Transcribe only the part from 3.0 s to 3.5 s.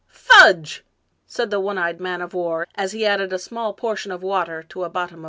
added a